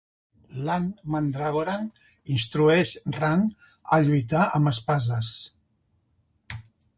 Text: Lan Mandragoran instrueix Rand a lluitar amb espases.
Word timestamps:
Lan 0.67 0.85
Mandragoran 1.15 1.83
instrueix 2.37 2.93
Rand 3.17 3.69
a 3.97 4.01
lluitar 4.07 4.49
amb 4.61 4.73
espases. 4.73 5.31